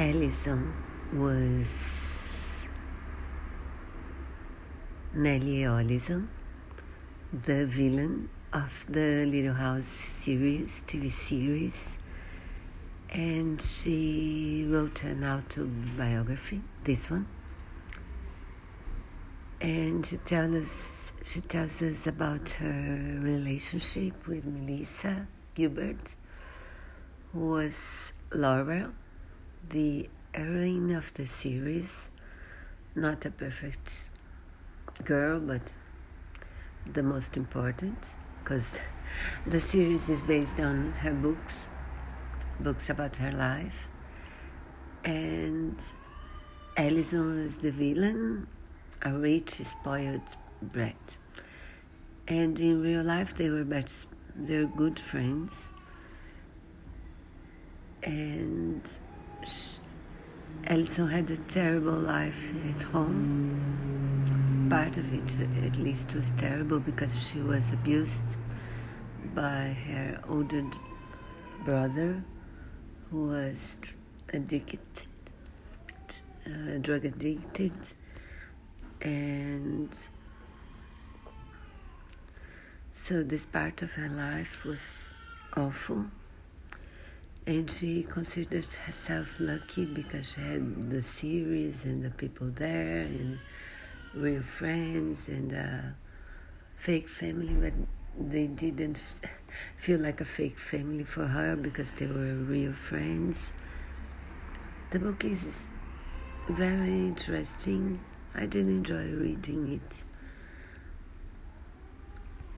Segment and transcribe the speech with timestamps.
[0.00, 0.72] Alison
[1.12, 2.68] was
[5.12, 6.28] Nellie Oleson,
[7.32, 11.98] the villain of the Little House series, TV series,
[13.10, 17.26] and she wrote an autobiography, this one,
[19.60, 25.26] and she tells us she tells us about her relationship with Melissa
[25.56, 26.14] Gilbert,
[27.32, 28.92] who was Laura,
[29.68, 32.10] the heroine of the series,
[32.94, 34.10] not a perfect
[35.04, 35.74] girl, but
[36.92, 38.78] the most important, because
[39.46, 41.68] the series is based on her books,
[42.60, 43.88] books about her life,
[45.04, 45.82] and
[46.76, 48.46] Alison was the villain,
[49.02, 51.18] a rich, spoiled brat.
[52.26, 55.70] And in real life, they were best, they were good friends.
[58.02, 58.88] And
[60.70, 64.66] Alison had a terrible life at home.
[64.68, 68.36] Part of it, at least, was terrible because she was abused
[69.34, 70.62] by her older
[71.64, 72.22] brother,
[73.10, 73.80] who was
[74.34, 74.80] addicted,
[76.46, 77.72] uh, drug addicted,
[79.00, 79.96] and
[82.92, 85.14] so this part of her life was
[85.56, 86.04] awful.
[87.48, 93.38] And she considered herself lucky because she had the series and the people there and
[94.12, 95.96] real friends and a
[96.76, 97.72] fake family, but
[98.20, 98.98] they didn't
[99.78, 103.54] feel like a fake family for her because they were real friends.
[104.90, 105.70] The book is
[106.50, 108.04] very interesting.
[108.34, 110.04] I did enjoy reading it.